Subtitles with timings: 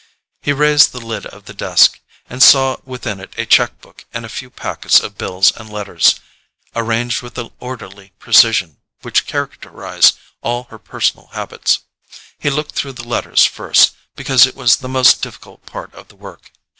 [0.41, 4.25] He raised the lid of the desk, and saw within it a cheque book and
[4.25, 6.15] a few packets of bills and letters,
[6.75, 11.81] arranged with the orderly precision which characterized all her personal habits.
[12.39, 16.15] He looked through the letters first, because it was the most difficult part of the
[16.15, 16.51] work.